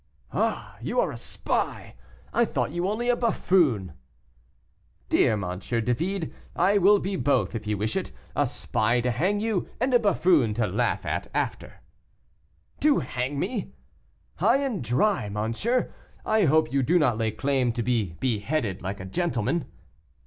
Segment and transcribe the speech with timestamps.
[0.33, 1.93] "Ah, you are a spy!
[2.33, 3.93] I thought you only a buffoon."
[5.09, 5.59] "Dear M.
[5.59, 9.93] David, I will be both if you wish it: a spy to hang you, and
[9.93, 11.81] a buffoon to laugh at it after."
[12.79, 13.73] "To hang me!"
[14.37, 15.93] "High and dry, monsieur;
[16.25, 19.65] I hope you do not lay claim to be beheaded like a gentleman."